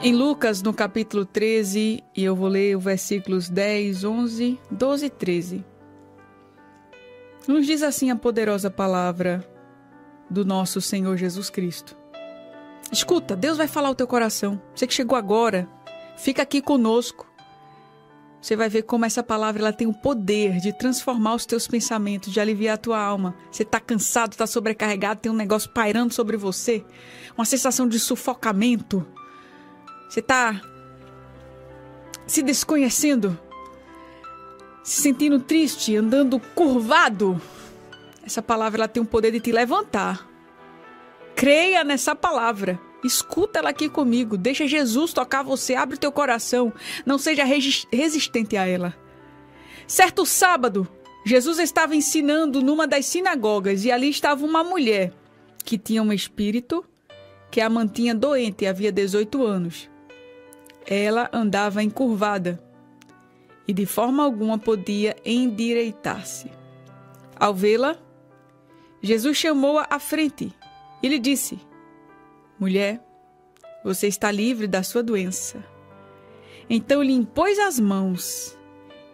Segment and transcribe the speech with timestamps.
[0.00, 5.10] Em Lucas, no capítulo 13, e eu vou ler os versículos 10, 11, 12 e
[5.10, 5.64] 13.
[7.48, 9.44] Nos diz assim a poderosa palavra
[10.30, 11.96] do nosso Senhor Jesus Cristo.
[12.92, 14.62] Escuta, Deus vai falar o teu coração.
[14.72, 15.68] Você que chegou agora,
[16.16, 17.26] fica aqui conosco.
[18.40, 22.32] Você vai ver como essa palavra ela tem o poder de transformar os teus pensamentos,
[22.32, 23.34] de aliviar a tua alma.
[23.50, 26.84] Você está cansado, está sobrecarregado, tem um negócio pairando sobre você,
[27.36, 29.04] uma sensação de sufocamento.
[30.08, 30.60] Você está
[32.26, 33.38] se desconhecendo,
[34.82, 37.40] se sentindo triste, andando curvado.
[38.24, 40.26] Essa palavra ela tem o poder de te levantar.
[41.34, 42.80] Creia nessa palavra.
[43.04, 44.36] Escuta ela aqui comigo.
[44.36, 45.74] Deixa Jesus tocar você.
[45.74, 46.72] Abre o teu coração.
[47.06, 48.94] Não seja resistente a ela.
[49.86, 50.86] Certo sábado,
[51.24, 55.12] Jesus estava ensinando numa das sinagogas e ali estava uma mulher
[55.64, 56.84] que tinha um espírito
[57.50, 59.88] que a mantinha doente havia 18 anos.
[60.90, 62.58] Ela andava encurvada
[63.66, 66.50] e de forma alguma podia endireitar-se.
[67.38, 67.94] Ao vê-la,
[69.02, 70.50] Jesus chamou-a à frente
[71.02, 71.60] e lhe disse:
[72.58, 73.04] Mulher,
[73.84, 75.62] você está livre da sua doença.
[76.70, 78.58] Então lhe impôs as mãos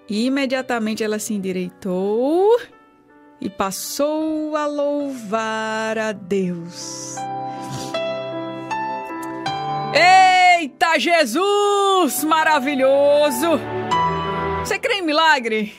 [0.09, 2.57] e imediatamente ela se endireitou
[3.41, 7.17] e passou a louvar a Deus.
[10.65, 13.61] Eita Jesus maravilhoso!
[14.61, 15.75] Você crê em milagre?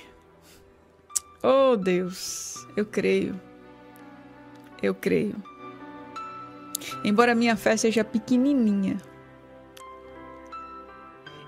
[1.42, 3.42] Oh Deus, eu creio.
[4.84, 5.42] Eu creio.
[7.04, 8.98] Embora minha fé seja pequenininha,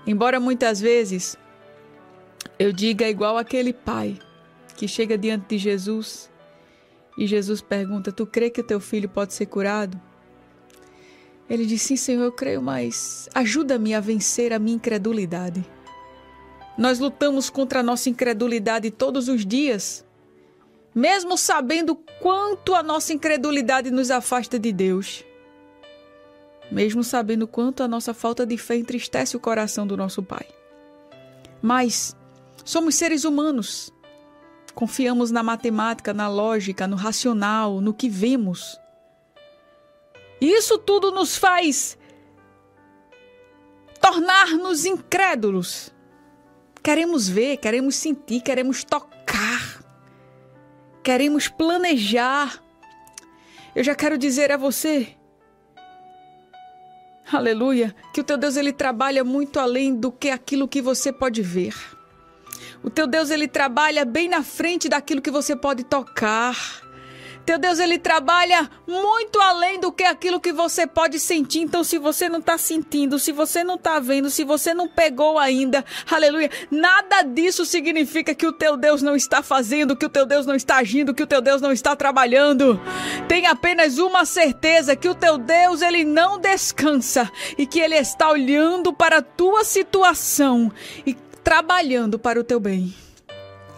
[0.04, 1.38] embora muitas vezes
[2.58, 4.18] eu diga igual aquele pai
[4.76, 6.28] que chega diante de Jesus
[7.16, 10.07] e Jesus pergunta: Tu crê que o teu filho pode ser curado?
[11.48, 15.64] Ele diz: Sim, Senhor, eu creio, mas ajuda-me a vencer a minha incredulidade.
[16.76, 20.04] Nós lutamos contra a nossa incredulidade todos os dias,
[20.94, 25.24] mesmo sabendo quanto a nossa incredulidade nos afasta de Deus
[26.70, 30.46] mesmo sabendo quanto a nossa falta de fé entristece o coração do nosso Pai.
[31.62, 32.16] Mas
[32.64, 33.92] somos seres humanos.
[34.74, 38.78] Confiamos na matemática, na lógica, no racional, no que vemos.
[40.40, 41.98] Isso tudo nos faz
[44.00, 45.92] tornar-nos incrédulos.
[46.82, 49.82] Queremos ver, queremos sentir, queremos tocar,
[51.02, 52.62] queremos planejar.
[53.74, 55.18] Eu já quero dizer a você
[57.30, 61.42] Aleluia, que o teu Deus ele trabalha muito além do que aquilo que você pode
[61.42, 61.74] ver.
[62.82, 66.56] O teu Deus ele trabalha bem na frente daquilo que você pode tocar.
[67.48, 71.60] Teu Deus, ele trabalha muito além do que aquilo que você pode sentir.
[71.60, 75.38] Então, se você não está sentindo, se você não está vendo, se você não pegou
[75.38, 80.26] ainda, aleluia, nada disso significa que o teu Deus não está fazendo, que o teu
[80.26, 82.78] Deus não está agindo, que o teu Deus não está trabalhando.
[83.26, 88.28] Tem apenas uma certeza: que o teu Deus, ele não descansa e que ele está
[88.28, 90.70] olhando para a tua situação
[91.06, 93.07] e trabalhando para o teu bem.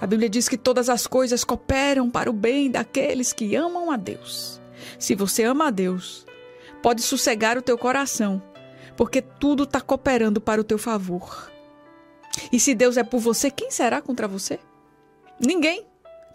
[0.01, 3.97] A Bíblia diz que todas as coisas cooperam para o bem daqueles que amam a
[3.97, 4.61] Deus.
[4.99, 6.27] Se você ama a Deus,
[6.83, 8.43] pode sossegar o teu coração,
[8.97, 11.51] porque tudo está cooperando para o teu favor.
[12.51, 14.59] E se Deus é por você, quem será contra você?
[15.39, 15.87] Ninguém.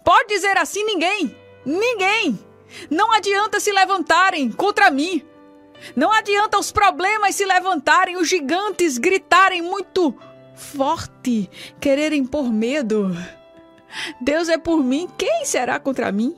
[0.04, 1.34] Pode dizer assim: ninguém.
[1.64, 2.38] Ninguém.
[2.88, 5.22] Não adianta se levantarem contra mim.
[5.94, 10.14] Não adianta os problemas se levantarem, os gigantes gritarem muito
[10.54, 11.50] forte,
[11.80, 13.14] quererem pôr medo.
[14.20, 16.36] Deus é por mim, quem será contra mim?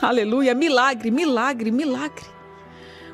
[0.00, 2.26] Aleluia, milagre, milagre, milagre.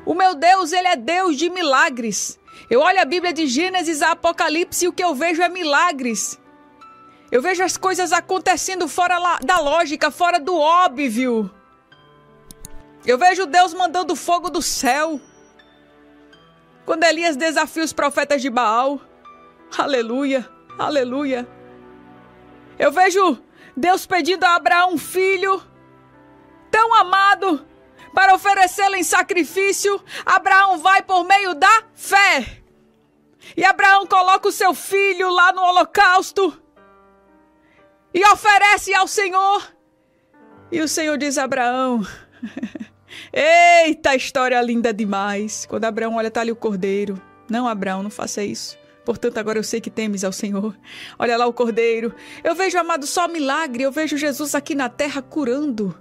[0.05, 2.39] O meu Deus, ele é Deus de milagres.
[2.69, 6.39] Eu olho a Bíblia de Gênesis a Apocalipse e o que eu vejo é milagres.
[7.31, 11.49] Eu vejo as coisas acontecendo fora da lógica, fora do óbvio.
[13.05, 15.19] Eu vejo Deus mandando fogo do céu.
[16.85, 18.99] Quando Elias desafia os profetas de Baal.
[19.77, 20.47] Aleluia,
[20.77, 21.47] aleluia.
[22.77, 23.39] Eu vejo
[23.75, 25.61] Deus pedindo a Abraão um filho
[26.69, 27.65] tão amado
[28.13, 30.03] para oferecê-lo em sacrifício.
[30.25, 32.61] Abraão vai por meio da fé.
[33.55, 36.61] E Abraão coloca o seu filho lá no holocausto
[38.13, 39.73] e oferece ao Senhor.
[40.71, 42.05] E o Senhor diz a Abraão:
[43.33, 45.65] Eita, história linda demais.
[45.65, 47.21] Quando Abraão olha, está ali o cordeiro.
[47.49, 48.77] Não, Abraão, não faça isso.
[49.11, 50.73] Portanto, agora eu sei que temes ao Senhor.
[51.19, 52.15] Olha lá o cordeiro.
[52.41, 53.83] Eu vejo, amado, só milagre.
[53.83, 55.93] Eu vejo Jesus aqui na terra curando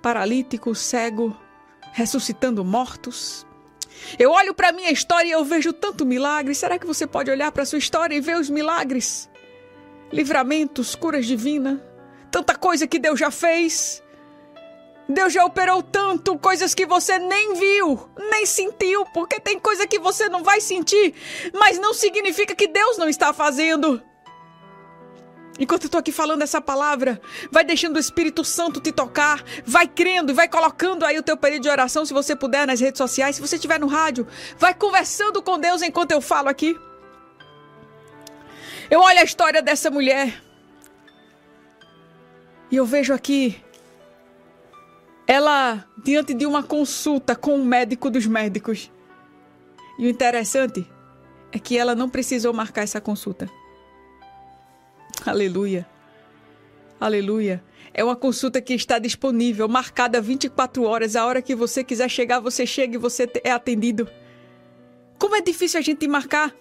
[0.00, 1.36] paralítico, cego,
[1.92, 3.46] ressuscitando mortos.
[4.18, 6.54] Eu olho para minha história e eu vejo tanto milagre.
[6.54, 9.28] Será que você pode olhar para sua história e ver os milagres?
[10.10, 11.78] Livramentos, curas divinas,
[12.30, 14.02] tanta coisa que Deus já fez.
[15.08, 19.98] Deus já operou tanto, coisas que você nem viu, nem sentiu, porque tem coisa que
[19.98, 21.14] você não vai sentir,
[21.54, 24.02] mas não significa que Deus não está fazendo.
[25.58, 27.20] Enquanto eu tô aqui falando essa palavra,
[27.50, 31.62] vai deixando o Espírito Santo te tocar, vai crendo vai colocando aí o teu período
[31.62, 34.26] de oração, se você puder, nas redes sociais, se você estiver no rádio,
[34.58, 36.78] vai conversando com Deus enquanto eu falo aqui.
[38.90, 40.40] Eu olho a história dessa mulher
[42.70, 43.60] e eu vejo aqui
[45.28, 48.90] ela diante de uma consulta com o médico dos médicos.
[49.98, 50.90] E o interessante
[51.52, 53.48] é que ela não precisou marcar essa consulta.
[55.26, 55.86] Aleluia.
[56.98, 57.62] Aleluia.
[57.92, 61.14] É uma consulta que está disponível, marcada 24 horas.
[61.14, 64.08] A hora que você quiser chegar, você chega e você é atendido.
[65.18, 66.54] Como é difícil a gente marcar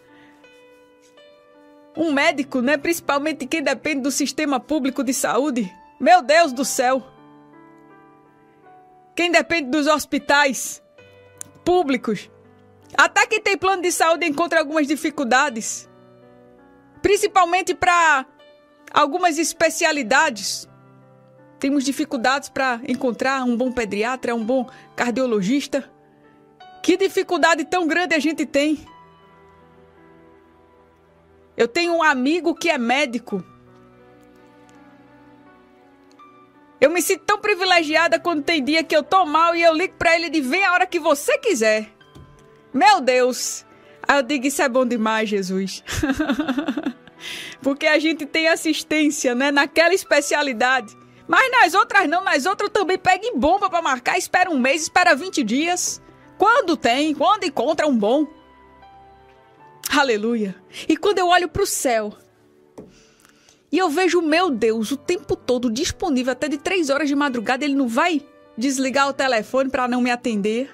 [1.96, 2.76] um médico, né?
[2.76, 5.72] Principalmente quem depende do sistema público de saúde.
[6.00, 7.17] Meu Deus do céu.
[9.18, 10.80] Quem depende dos hospitais
[11.66, 12.30] públicos.
[12.96, 15.90] Até quem tem plano de saúde encontra algumas dificuldades.
[17.02, 18.28] Principalmente para
[18.94, 20.70] algumas especialidades.
[21.58, 25.92] Temos dificuldades para encontrar um bom pediatra, um bom cardiologista.
[26.84, 28.86] Que dificuldade tão grande a gente tem.
[31.58, 33.44] Eu tenho um amigo que é médico.
[36.80, 39.96] Eu me sinto tão privilegiada quando tem dia que eu tô mal e eu ligo
[39.98, 41.90] para ele de vem a hora que você quiser.
[42.74, 43.66] Meu Deus!
[44.08, 45.84] Aí eu digo, isso é bom demais, Jesus.
[47.62, 50.96] Porque a gente tem assistência, né, naquela especialidade.
[51.28, 54.84] Mas nas outras não, nas outras também pega em bomba para marcar, espera um mês,
[54.84, 56.02] espera 20 dias.
[56.38, 58.28] Quando tem, quando encontra um bom.
[59.90, 60.56] Aleluia.
[60.88, 62.14] E quando eu olho para o céu
[63.72, 67.66] e eu vejo, meu Deus, o tempo todo disponível, até de três horas de madrugada,
[67.66, 68.22] ele não vai
[68.58, 70.74] desligar o telefone para não me atender.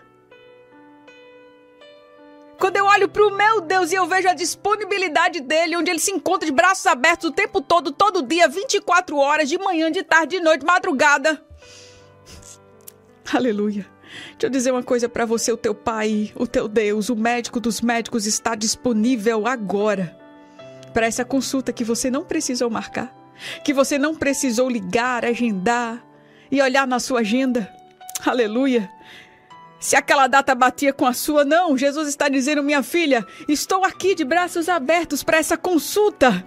[2.59, 5.99] Quando eu olho para o meu Deus e eu vejo a disponibilidade dele, onde ele
[5.99, 10.03] se encontra de braços abertos o tempo todo, todo dia, 24 horas, de manhã, de
[10.03, 11.43] tarde, de noite, madrugada.
[13.33, 13.91] Aleluia.
[14.33, 17.59] Deixa eu dizer uma coisa para você: o teu pai, o teu Deus, o médico
[17.59, 20.22] dos médicos está disponível agora
[20.93, 23.13] para essa consulta que você não precisou marcar,
[23.63, 26.05] que você não precisou ligar, agendar
[26.51, 27.71] e olhar na sua agenda.
[28.25, 28.89] Aleluia
[29.83, 31.43] se aquela data batia com a sua.
[31.43, 36.45] Não, Jesus está dizendo, minha filha, estou aqui de braços abertos para essa consulta.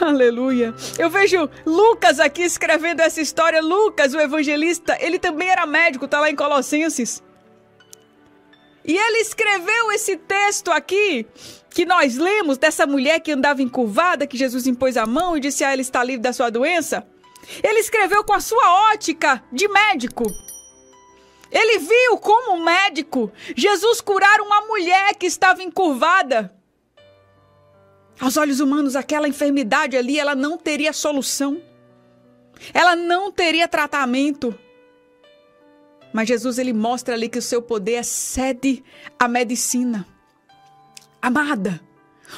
[0.00, 0.74] Aleluia.
[0.98, 3.62] Eu vejo Lucas aqui escrevendo essa história.
[3.62, 7.22] Lucas, o evangelista, ele também era médico, está lá em Colossenses.
[8.84, 11.26] E ele escreveu esse texto aqui
[11.70, 15.64] que nós lemos dessa mulher que andava encurvada, que Jesus impôs a mão e disse
[15.64, 17.06] a ela está livre da sua doença.
[17.62, 20.24] Ele escreveu com a sua ótica de médico.
[21.50, 26.54] Ele viu como médico Jesus curar uma mulher que estava encurvada.
[28.20, 31.60] Aos olhos humanos, aquela enfermidade ali, ela não teria solução.
[32.72, 34.56] Ela não teria tratamento.
[36.14, 38.84] Mas Jesus ele mostra ali que o seu poder excede
[39.18, 40.06] a medicina.
[41.20, 41.80] Amada,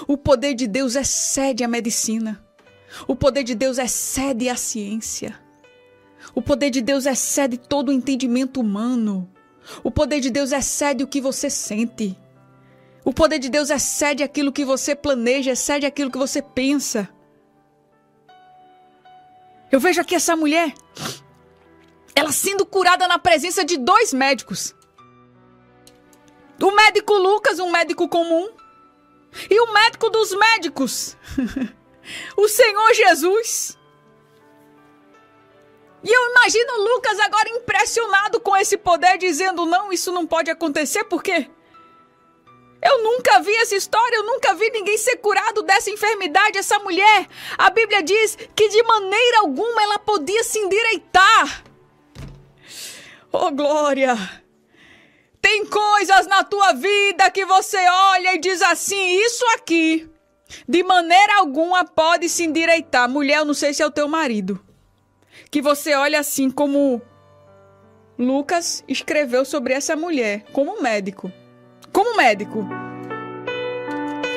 [0.09, 2.43] o poder de Deus excede a medicina.
[3.07, 5.39] O poder de Deus excede a ciência.
[6.35, 9.31] O poder de Deus excede todo o entendimento humano.
[9.85, 12.17] O poder de Deus excede o que você sente.
[13.05, 17.07] O poder de Deus excede aquilo que você planeja, excede aquilo que você pensa.
[19.71, 20.73] Eu vejo aqui essa mulher,
[22.17, 24.75] ela sendo curada na presença de dois médicos.
[26.61, 28.49] O médico Lucas, um médico comum,
[29.51, 31.15] e o médico dos médicos,
[32.35, 33.79] o Senhor Jesus.
[36.03, 41.05] E eu imagino Lucas agora impressionado com esse poder, dizendo: não, isso não pode acontecer,
[41.05, 41.51] porque
[42.83, 46.57] eu nunca vi essa história, eu nunca vi ninguém ser curado dessa enfermidade.
[46.57, 51.66] Essa mulher, a Bíblia diz que de maneira alguma ela podia se endireitar.
[53.33, 54.17] Oh, glória!
[55.41, 60.09] Tem coisas na tua vida que você olha e diz assim: isso aqui,
[60.69, 63.09] de maneira alguma pode se endireitar.
[63.09, 64.61] Mulher, eu não sei se é o teu marido
[65.51, 67.01] que você olha assim como
[68.19, 71.31] Lucas escreveu sobre essa mulher, como médico.
[71.93, 72.67] Como médico.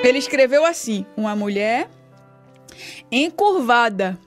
[0.04, 1.90] Ele escreveu assim: uma mulher
[3.12, 4.18] encurvada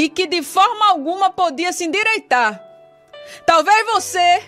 [0.00, 2.58] e que de forma alguma podia se endireitar.
[3.44, 4.42] Talvez você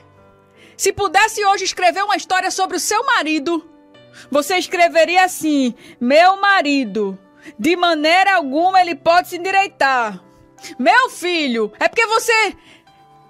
[0.79, 3.63] se pudesse hoje escrever uma história sobre o seu marido,
[4.31, 7.19] você escreveria assim: Meu marido,
[7.59, 10.25] de maneira alguma ele pode se endireitar.
[10.79, 12.57] Meu filho, é porque você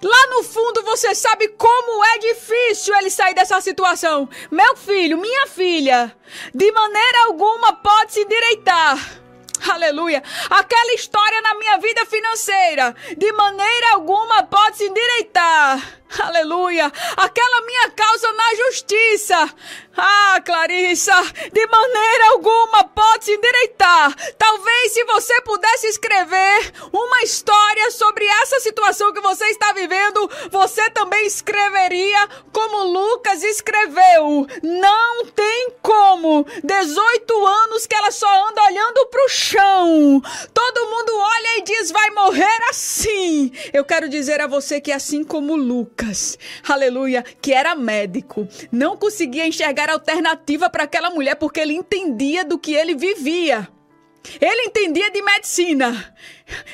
[0.00, 4.28] Lá no fundo você sabe como é difícil ele sair dessa situação.
[4.50, 6.14] Meu filho, minha filha,
[6.52, 9.21] de maneira alguma pode se endireitar.
[9.70, 10.22] Aleluia.
[10.50, 16.02] Aquela história na minha vida financeira, de maneira alguma pode se endireitar.
[16.20, 16.92] Aleluia.
[17.16, 19.54] Aquela minha causa na justiça.
[19.96, 21.14] Ah, Clarissa,
[21.52, 24.14] de maneira alguma pode se endireitar.
[24.38, 30.90] Talvez se você pudesse escrever uma história sobre essa situação que você está vivendo, você
[30.90, 34.46] também escreveria como Lucas escreveu.
[34.62, 36.46] Não tem como.
[36.62, 40.22] 18 anos que ela só anda olhando para o chão.
[40.54, 43.50] Todo mundo olha e diz: vai morrer assim.
[43.72, 49.46] Eu quero dizer a você que assim como Lucas, aleluia, que era médico, não conseguia
[49.46, 53.68] enxergar alternativa para aquela mulher porque ele entendia do que ele vivia.
[54.40, 56.14] Ele entendia de medicina.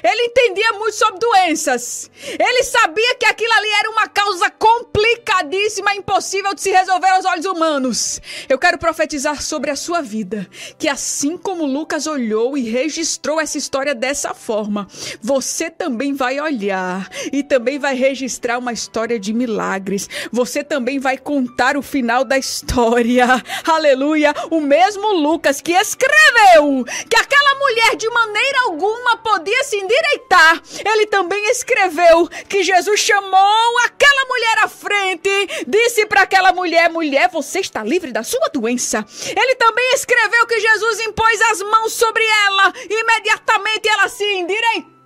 [0.02, 2.10] Ele entendia muito sobre doenças.
[2.22, 7.44] Ele sabia que aquilo ali era uma causa complicadíssima, impossível de se resolver aos olhos
[7.44, 8.20] humanos.
[8.48, 10.48] Eu quero profetizar sobre a sua vida,
[10.78, 14.86] que assim como Lucas olhou e registrou essa história dessa forma,
[15.20, 20.08] você também vai olhar e também vai registrar uma história de milagres.
[20.32, 23.26] Você também vai contar o final da história.
[23.64, 24.34] Aleluia!
[24.50, 31.06] O mesmo Lucas que escreveu que aquela mulher de maneira alguma podia se endireitar, ele
[31.06, 35.30] também escreveu que Jesus chamou aquela mulher à frente,
[35.66, 39.04] disse para aquela mulher: mulher, você está livre da sua doença.
[39.24, 44.98] Ele também escreveu que Jesus impôs as mãos sobre ela, imediatamente ela se endireitou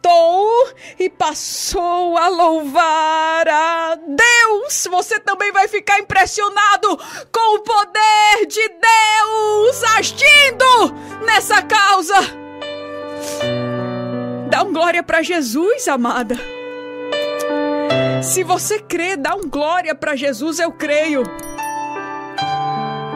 [0.98, 4.88] e passou a louvar a Deus.
[4.90, 6.96] Você também vai ficar impressionado
[7.30, 12.42] com o poder de Deus agindo nessa causa.
[14.52, 16.36] Dá um glória para Jesus, amada.
[18.22, 21.22] Se você crê, dá um glória para Jesus, eu creio.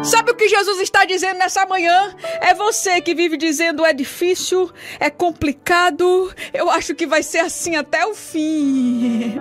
[0.03, 2.17] Sabe o que Jesus está dizendo nessa manhã?
[2.41, 7.77] É você que vive dizendo é difícil, é complicado, eu acho que vai ser assim
[7.77, 9.39] até o fim.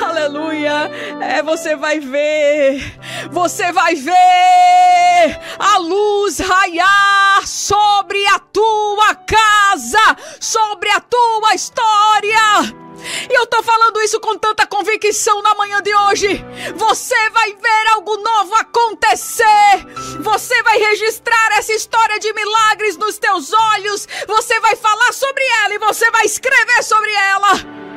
[0.00, 0.90] Aleluia!
[1.20, 2.98] É, você vai ver,
[3.30, 12.88] você vai ver a luz raiar sobre a tua casa, sobre a tua história.
[13.30, 16.44] E eu tô falando isso com tanta convicção na manhã de hoje.
[16.74, 19.86] Você vai ver algo novo acontecer.
[20.20, 24.08] Você vai registrar essa história de milagres nos teus olhos.
[24.26, 27.87] Você vai falar sobre ela e você vai escrever sobre ela.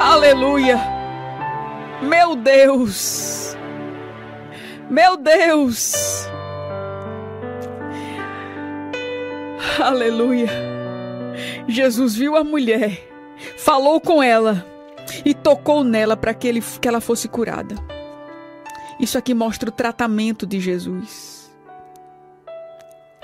[0.00, 0.78] Aleluia!
[2.00, 3.56] Meu Deus!
[4.88, 6.24] Meu Deus!
[9.82, 10.48] Aleluia!
[11.66, 13.04] Jesus viu a mulher,
[13.56, 14.64] falou com ela
[15.24, 17.74] e tocou nela para que, ele, que ela fosse curada.
[19.00, 21.52] Isso aqui mostra o tratamento de Jesus.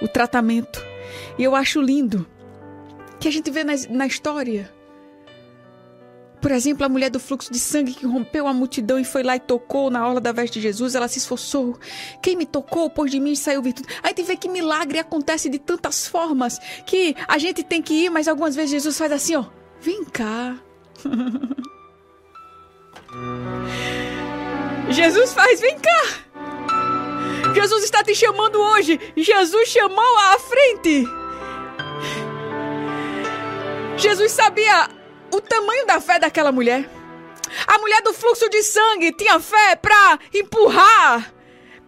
[0.03, 0.85] O tratamento.
[1.39, 2.27] E eu acho lindo
[3.21, 4.71] que a gente vê na, na história
[6.45, 9.35] por exemplo, a mulher do fluxo de sangue que rompeu a multidão e foi lá
[9.35, 11.79] e tocou na orla da veste de Jesus, ela se esforçou.
[12.21, 13.89] Quem me tocou, pois de mim saiu virtude.
[14.03, 17.95] Aí tem que ver que milagre acontece de tantas formas que a gente tem que
[17.95, 19.47] ir, mas algumas vezes Jesus faz assim, ó.
[19.81, 20.59] Vem cá.
[24.91, 26.03] Jesus faz, vem cá.
[27.55, 29.01] Jesus está te chamando hoje.
[29.17, 31.07] Jesus chamou à frente.
[33.97, 34.91] Jesus sabia
[35.37, 36.89] o tamanho da fé daquela mulher.
[37.67, 41.33] A mulher do fluxo de sangue tinha fé para empurrar,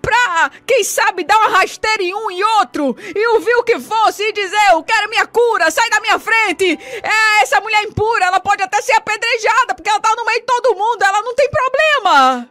[0.00, 4.22] para, quem sabe, dar uma rasteira em um e outro e ouvir o que fosse
[4.22, 6.78] e dizer: Eu quero minha cura, sai da minha frente.
[7.02, 10.46] É, essa mulher impura, ela pode até ser apedrejada porque ela tá no meio de
[10.46, 12.48] todo mundo, ela não tem problema.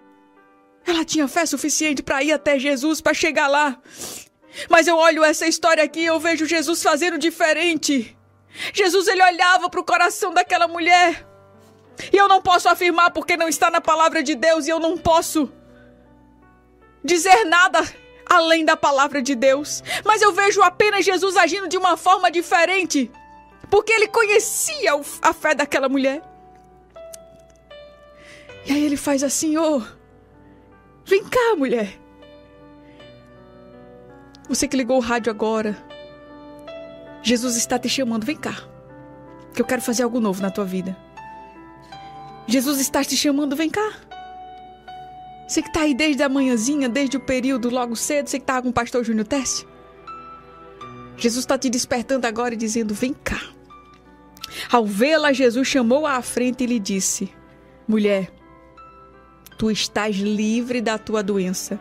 [0.85, 3.77] Ela tinha fé suficiente para ir até Jesus, para chegar lá.
[4.69, 8.15] Mas eu olho essa história aqui e eu vejo Jesus fazendo diferente.
[8.73, 11.25] Jesus ele olhava para o coração daquela mulher.
[12.11, 14.97] E eu não posso afirmar porque não está na palavra de Deus e eu não
[14.97, 15.51] posso
[17.03, 17.81] dizer nada
[18.25, 19.83] além da palavra de Deus.
[20.03, 23.11] Mas eu vejo apenas Jesus agindo de uma forma diferente,
[23.69, 26.21] porque ele conhecia a fé daquela mulher.
[28.65, 29.81] E aí ele faz assim: "Ô, oh,
[31.05, 31.99] vem cá, mulher.
[34.49, 35.75] Você que ligou o rádio agora,
[37.25, 38.55] Jesus está te chamando, vem cá,
[39.51, 40.95] que eu quero fazer algo novo na tua vida.
[42.45, 43.93] Jesus está te chamando, vem cá.
[45.47, 48.61] Você que está aí desde a manhãzinha, desde o período logo cedo, você que estava
[48.61, 49.67] com o pastor Júnior Teste.
[51.17, 53.41] Jesus está te despertando agora e dizendo: Vem cá.
[54.71, 57.31] Ao vê-la, Jesus chamou-a à frente e lhe disse:
[57.87, 58.31] Mulher,
[59.57, 61.79] tu estás livre da tua doença.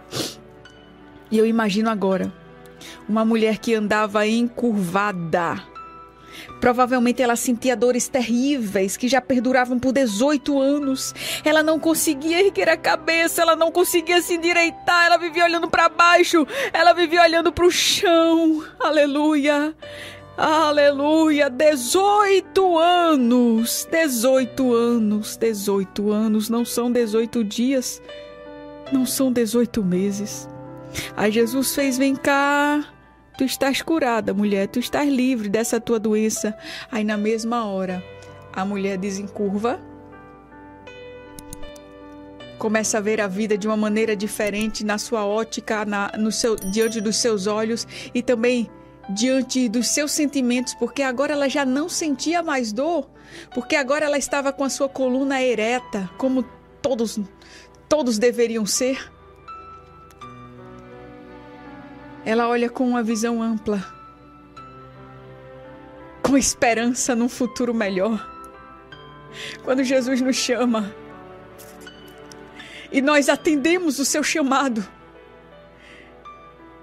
[1.30, 2.32] E eu imagino agora
[3.08, 5.74] uma mulher que andava encurvada.
[6.60, 11.14] Provavelmente ela sentia dores terríveis que já perduravam por 18 anos.
[11.44, 15.88] Ela não conseguia erguer a cabeça, ela não conseguia se endireitar, ela vivia olhando para
[15.88, 18.64] baixo, ela vivia olhando para o chão.
[18.80, 19.74] Aleluia!
[20.36, 21.48] Aleluia!
[21.48, 23.86] 18 anos!
[23.90, 25.36] 18 anos!
[25.36, 26.48] 18 anos!
[26.48, 28.02] Não são 18 dias,
[28.90, 30.48] não são 18 meses.
[31.16, 32.84] Aí Jesus fez: Vem cá,
[33.36, 36.56] tu estás curada, mulher, tu estás livre dessa tua doença.
[36.90, 38.02] Aí na mesma hora,
[38.52, 39.80] a mulher desencurva,
[42.58, 46.56] começa a ver a vida de uma maneira diferente na sua ótica, na, no seu,
[46.56, 48.70] diante dos seus olhos e também
[49.10, 53.08] diante dos seus sentimentos, porque agora ela já não sentia mais dor,
[53.52, 56.42] porque agora ela estava com a sua coluna ereta, como
[56.80, 57.20] todos
[57.88, 59.12] todos deveriam ser.
[62.24, 63.84] Ela olha com uma visão ampla,
[66.22, 68.30] com esperança num futuro melhor.
[69.62, 70.94] Quando Jesus nos chama
[72.90, 74.86] e nós atendemos o seu chamado,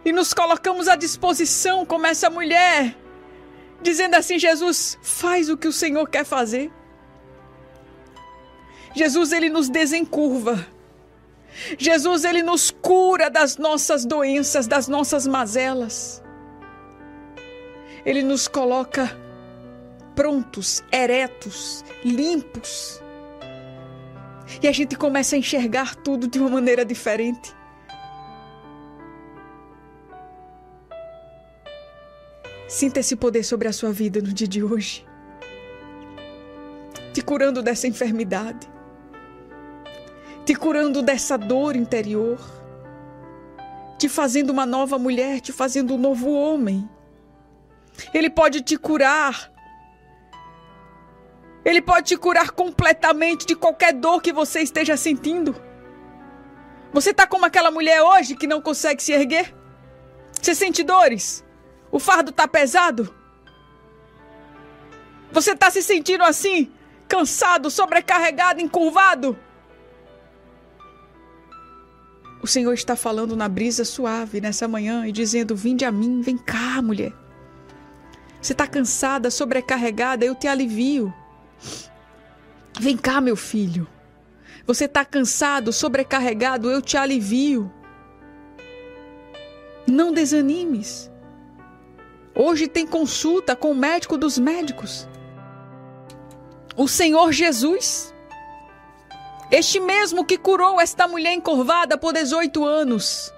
[0.04, 2.96] e nos colocamos à disposição como essa mulher,
[3.82, 6.72] dizendo assim: Jesus, faz o que o Senhor quer fazer.
[8.96, 10.68] Jesus, ele nos desencurva.
[11.78, 16.24] Jesus, ele nos cura das nossas doenças, das nossas mazelas.
[18.06, 19.16] Ele nos coloca
[20.16, 23.02] prontos, eretos, limpos.
[24.62, 27.56] E a gente começa a enxergar tudo de uma maneira diferente.
[32.68, 35.06] Sinta esse poder sobre a sua vida no dia de hoje.
[37.14, 38.70] Te curando dessa enfermidade.
[40.52, 42.38] Te curando dessa dor interior.
[43.98, 46.90] Te fazendo uma nova mulher, te fazendo um novo homem.
[48.14, 49.50] Ele pode te curar.
[51.64, 55.56] Ele pode te curar completamente de qualquer dor que você esteja sentindo.
[56.92, 59.56] Você está como aquela mulher hoje que não consegue se erguer?
[60.34, 61.46] Você sente dores?
[61.90, 63.16] O fardo tá pesado?
[65.32, 66.70] Você tá se sentindo assim?
[67.08, 69.40] Cansado, sobrecarregado, encurvado?
[72.42, 76.38] O Senhor está falando na brisa suave nessa manhã e dizendo: Vinde a mim, vem
[76.38, 77.14] cá, mulher.
[78.42, 81.14] Você está cansada, sobrecarregada, eu te alivio.
[82.80, 83.88] Vem cá, meu filho.
[84.66, 87.72] Você está cansado, sobrecarregado, eu te alivio.
[89.86, 91.12] Não desanimes.
[92.34, 95.08] Hoje tem consulta com o médico dos médicos.
[96.76, 98.12] O Senhor Jesus.
[99.52, 103.34] Este mesmo que curou esta mulher encurvada por 18 anos.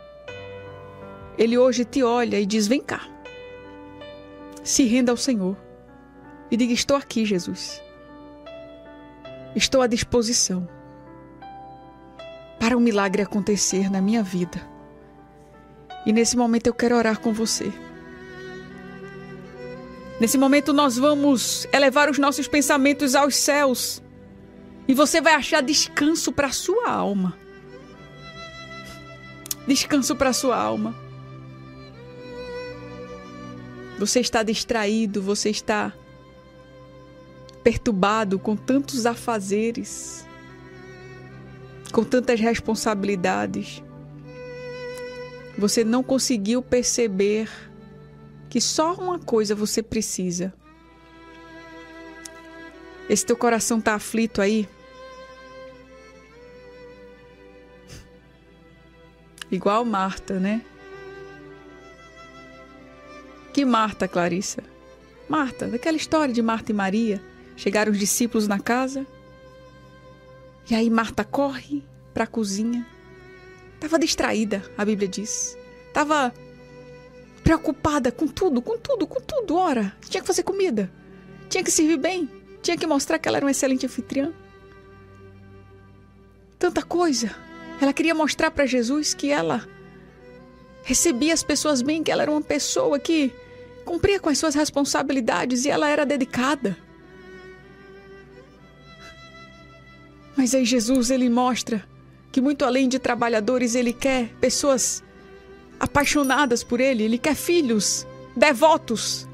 [1.38, 3.02] Ele hoje te olha e diz: Vem cá.
[4.63, 5.58] Se renda ao Senhor.
[6.52, 7.82] E diga: Estou aqui, Jesus.
[9.56, 10.69] Estou à disposição
[12.60, 14.62] para um milagre acontecer na minha vida.
[16.06, 17.73] E nesse momento eu quero orar com você.
[20.19, 24.03] Nesse momento nós vamos elevar os nossos pensamentos aos céus.
[24.88, 27.38] E você vai achar descanso para sua alma.
[29.65, 30.93] Descanso para sua alma.
[33.98, 35.93] Você está distraído, você está
[37.63, 40.28] perturbado com tantos afazeres,
[41.93, 43.82] com tantas responsabilidades.
[45.58, 47.50] Você não conseguiu perceber
[48.50, 50.54] que só uma coisa você precisa.
[53.10, 54.68] Esse teu coração tá aflito aí?
[59.52, 60.63] Igual Marta, né?
[63.54, 64.63] Que Marta, Clarissa?
[65.30, 67.22] Marta, daquela história de Marta e Maria.
[67.56, 69.06] Chegaram os discípulos na casa.
[70.70, 72.86] E aí Marta corre para a cozinha.
[73.80, 75.58] Tava distraída, a Bíblia diz.
[75.94, 76.34] Tava
[77.44, 79.56] preocupada com tudo, com tudo, com tudo.
[79.56, 80.92] Ora, tinha que fazer comida,
[81.50, 82.30] tinha que servir bem,
[82.63, 84.34] tinha que mostrar que ela era uma excelente anfitriã.
[86.58, 87.36] Tanta coisa.
[87.80, 89.67] Ela queria mostrar para Jesus que ela
[90.84, 93.32] recebia as pessoas bem, que ela era uma pessoa que
[93.84, 96.78] cumpria com as suas responsabilidades e ela era dedicada.
[100.36, 101.86] Mas aí Jesus ele mostra
[102.32, 105.04] que muito além de trabalhadores, ele quer pessoas
[105.80, 109.28] apaixonadas por ele, ele quer filhos devotos.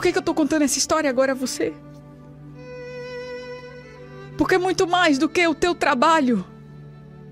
[0.00, 1.74] Por que, que eu estou contando essa história agora a você?
[4.38, 6.42] Porque muito mais do que o teu trabalho,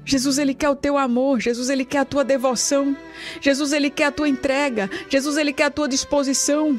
[0.05, 2.95] Jesus ele quer o teu amor, Jesus ele quer a tua devoção,
[3.41, 6.79] Jesus ele quer a tua entrega, Jesus ele quer a tua disposição.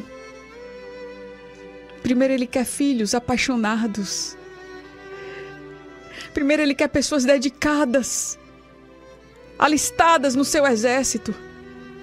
[2.03, 4.37] Primeiro ele quer filhos apaixonados.
[6.35, 8.37] Primeiro ele quer pessoas dedicadas,
[9.57, 11.33] alistadas no seu exército.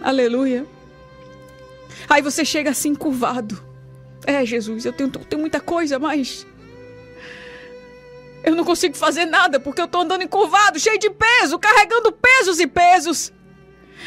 [0.03, 0.67] Aleluia.
[2.09, 3.66] Aí você chega assim curvado.
[4.27, 6.47] É, Jesus, eu tenho, tenho muita coisa, mas.
[8.45, 12.61] Eu não consigo fazer nada porque eu estou andando encurvado, cheio de peso, carregando pesos
[12.61, 13.33] e pesos.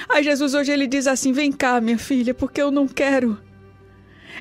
[0.07, 3.39] Aí Jesus hoje ele diz assim: Vem cá, minha filha, porque eu não quero.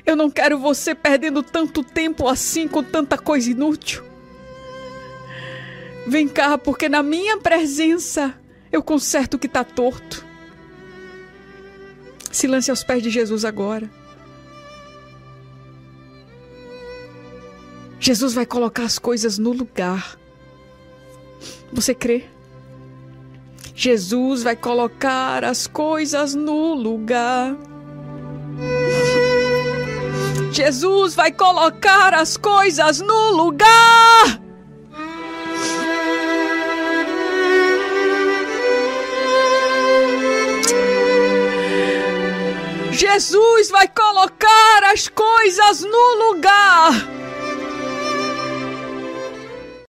[0.05, 4.03] Eu não quero você perdendo tanto tempo assim com tanta coisa inútil.
[6.07, 8.33] Vem cá, porque na minha presença
[8.71, 10.25] eu conserto o que está torto.
[12.31, 13.89] Se lance aos pés de Jesus agora.
[18.11, 20.17] Jesus vai colocar as coisas no lugar.
[21.71, 22.25] Você crê?
[23.75, 27.55] Jesus vai colocar as coisas no lugar.
[30.51, 34.41] Jesus vai colocar as coisas no lugar.
[42.91, 47.18] Jesus vai colocar as coisas no lugar.